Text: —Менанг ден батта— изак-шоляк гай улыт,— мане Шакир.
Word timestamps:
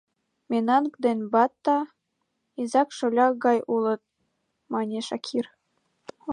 —Менанг 0.49 0.91
ден 1.03 1.19
батта— 1.33 1.79
изак-шоляк 2.61 3.33
гай 3.45 3.59
улыт,— 3.73 4.01
мане 4.71 4.99
Шакир. 5.07 5.45